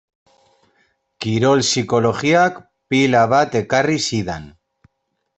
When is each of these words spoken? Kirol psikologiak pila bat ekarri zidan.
Kirol 1.25 1.59
psikologiak 1.65 2.57
pila 2.93 3.21
bat 3.35 3.59
ekarri 3.63 3.99
zidan. 4.07 4.49